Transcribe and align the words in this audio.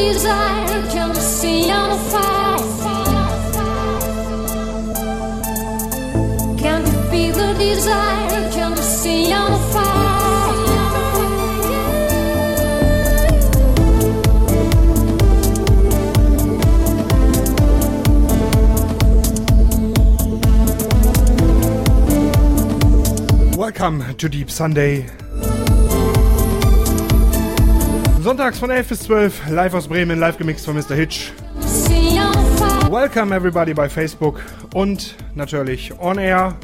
desire, 0.00 0.82
come 0.92 1.14
see 1.14 1.70
on 1.70 1.98
fire. 2.10 2.58
Can 6.58 6.80
you 6.86 6.98
feel 7.10 7.34
the 7.34 7.54
desire, 7.58 8.50
come 8.52 8.76
see 8.76 9.32
on 9.32 9.52
fire. 9.72 9.90
Welcome 23.56 24.14
to 24.16 24.28
Deep 24.28 24.50
Sunday. 24.50 25.19
Sonntags 28.22 28.58
von 28.58 28.70
11 28.70 28.88
bis 28.88 29.00
12, 29.00 29.48
live 29.48 29.72
aus 29.72 29.88
Bremen, 29.88 30.18
live 30.18 30.36
gemixt 30.36 30.66
von 30.66 30.76
Mr. 30.76 30.94
Hitch. 30.94 31.32
Welcome 32.90 33.34
everybody 33.34 33.72
bei 33.72 33.88
Facebook 33.88 34.42
und 34.74 35.14
natürlich 35.34 35.98
on 35.98 36.18
air, 36.18 36.54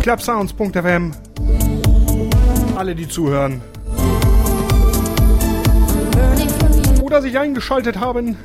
clubsounds.fm. 0.00 1.12
Alle, 2.76 2.94
die 2.94 3.06
zuhören 3.06 3.60
oder 7.02 7.20
sich 7.22 7.38
eingeschaltet 7.38 8.00
haben. 8.00 8.36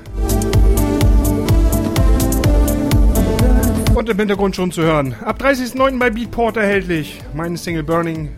Und 3.95 4.09
im 4.09 4.17
Hintergrund 4.17 4.55
schon 4.55 4.71
zu 4.71 4.83
hören. 4.83 5.15
Ab 5.25 5.41
30.09. 5.41 5.97
bei 5.97 6.09
Beatport 6.09 6.57
erhältlich. 6.57 7.21
Meine 7.33 7.57
Single 7.57 7.83
Burning. 7.83 8.29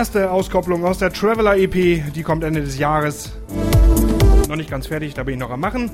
Erste 0.00 0.30
Auskopplung 0.30 0.86
aus 0.86 0.96
der 0.96 1.12
Traveler 1.12 1.58
EP, 1.58 1.74
die 2.14 2.22
kommt 2.22 2.42
Ende 2.42 2.62
des 2.62 2.78
Jahres. 2.78 3.32
Noch 4.48 4.56
nicht 4.56 4.70
ganz 4.70 4.86
fertig, 4.86 5.12
da 5.12 5.24
bin 5.24 5.34
ich 5.34 5.40
noch 5.40 5.50
am 5.50 5.60
Machen. 5.60 5.90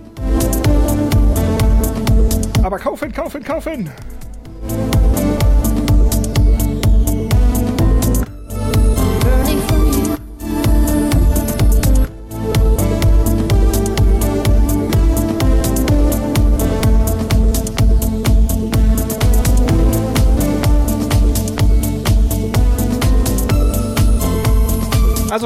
Aber 2.62 2.78
kaufen, 2.78 3.10
kaufen, 3.10 3.42
kaufen! 3.42 3.90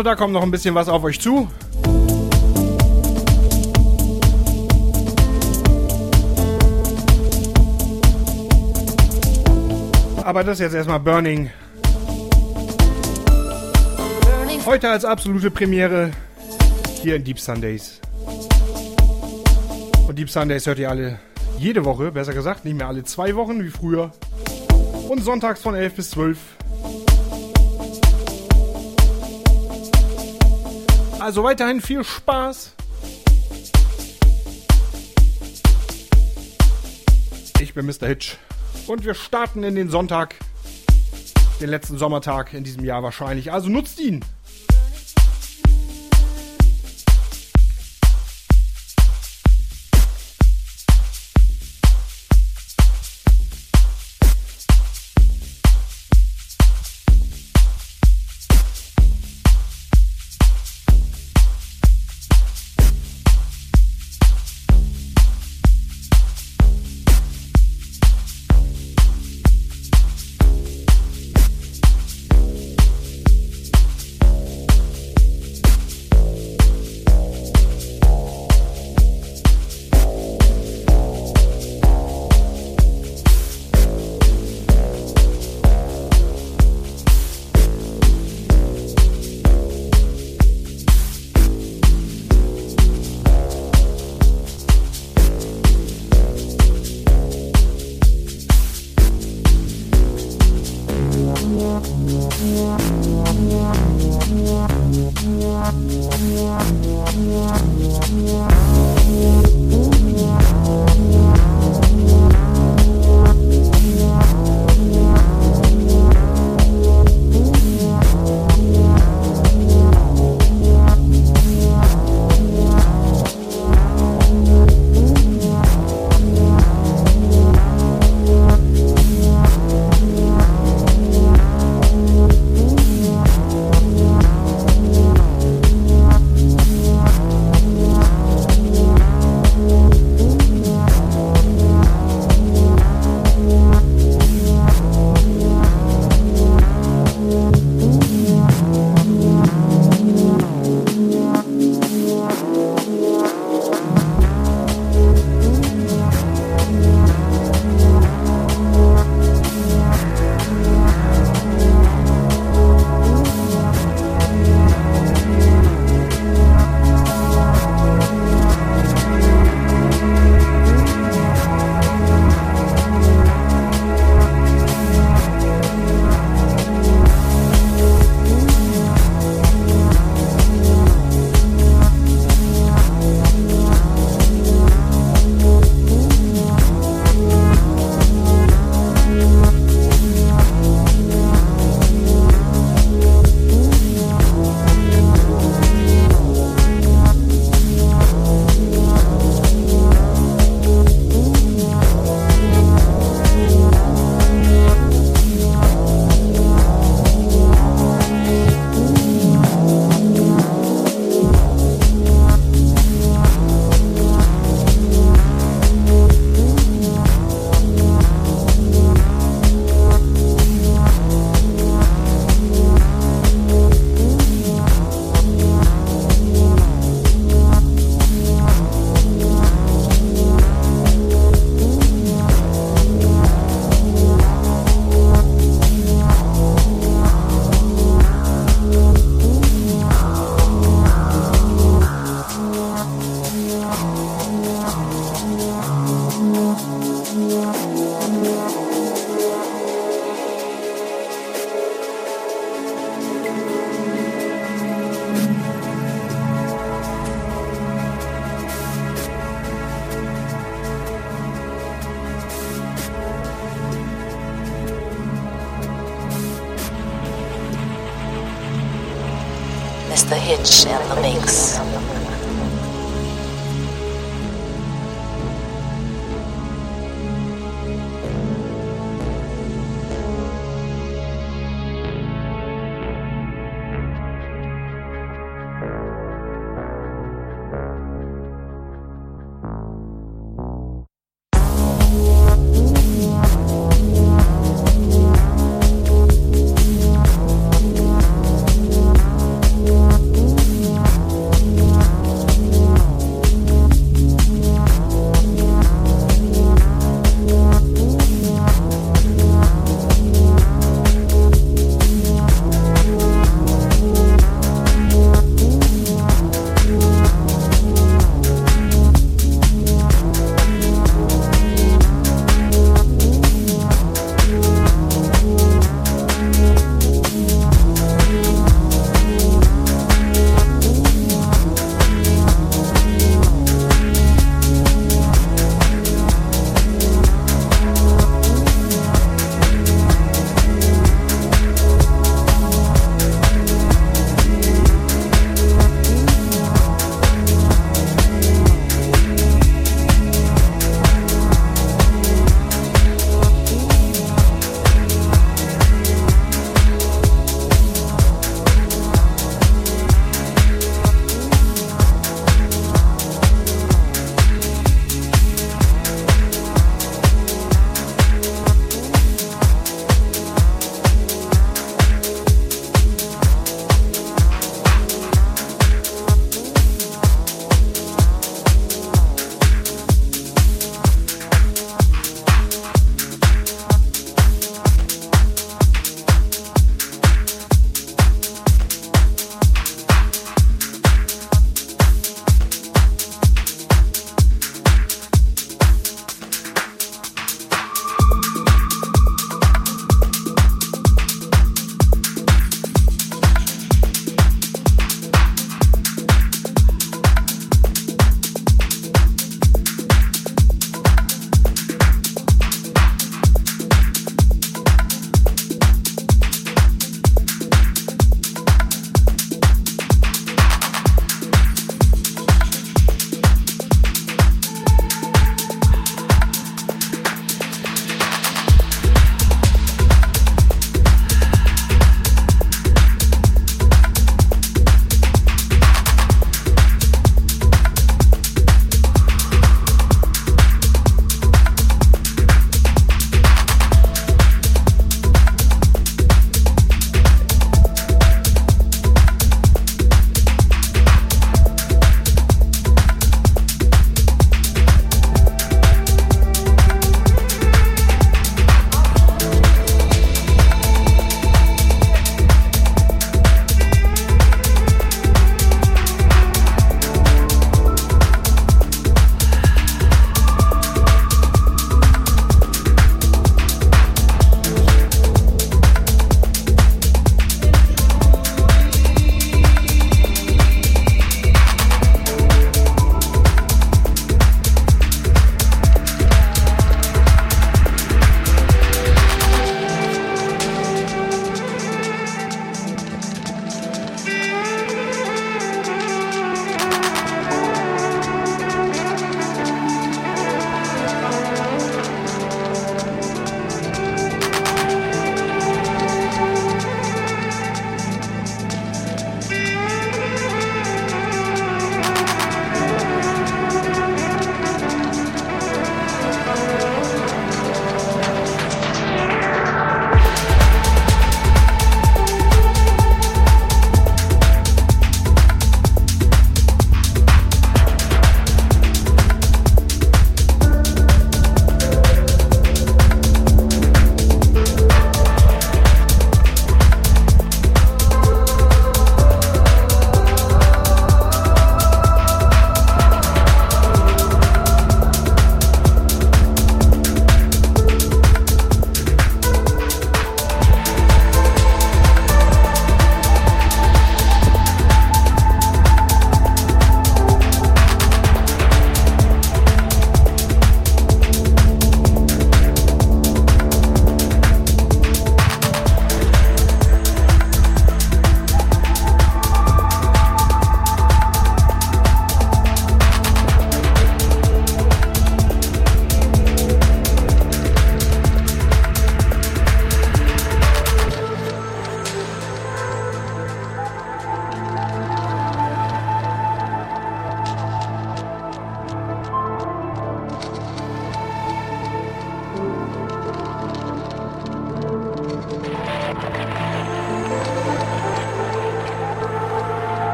Also 0.00 0.08
da 0.08 0.16
kommt 0.16 0.32
noch 0.32 0.42
ein 0.42 0.50
bisschen 0.50 0.74
was 0.74 0.88
auf 0.88 1.04
euch 1.04 1.20
zu. 1.20 1.46
Aber 10.24 10.42
das 10.42 10.54
ist 10.54 10.60
jetzt 10.60 10.72
erstmal 10.72 11.00
Burning. 11.00 11.50
Heute 14.64 14.88
als 14.88 15.04
absolute 15.04 15.50
Premiere 15.50 16.12
hier 17.02 17.16
in 17.16 17.24
Deep 17.24 17.38
Sundays. 17.38 18.00
Und 20.08 20.18
Deep 20.18 20.30
Sundays 20.30 20.64
hört 20.64 20.78
ihr 20.78 20.88
alle 20.88 21.18
jede 21.58 21.84
Woche, 21.84 22.10
besser 22.10 22.32
gesagt, 22.32 22.64
nicht 22.64 22.78
mehr 22.78 22.88
alle 22.88 23.04
zwei 23.04 23.36
Wochen 23.36 23.62
wie 23.62 23.68
früher. 23.68 24.12
Und 25.10 25.22
sonntags 25.22 25.60
von 25.60 25.74
11 25.74 25.94
bis 25.94 26.10
12. 26.12 26.38
Also 31.20 31.44
weiterhin 31.44 31.82
viel 31.82 32.02
Spaß. 32.02 32.74
Ich 37.60 37.74
bin 37.74 37.84
Mr. 37.84 38.06
Hitch. 38.06 38.38
Und 38.86 39.04
wir 39.04 39.12
starten 39.12 39.62
in 39.62 39.74
den 39.74 39.90
Sonntag. 39.90 40.34
Den 41.60 41.68
letzten 41.68 41.98
Sommertag 41.98 42.54
in 42.54 42.64
diesem 42.64 42.86
Jahr 42.86 43.02
wahrscheinlich. 43.02 43.52
Also 43.52 43.68
nutzt 43.68 44.00
ihn. 44.00 44.24